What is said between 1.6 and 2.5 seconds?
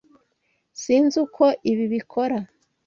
ibi bikora.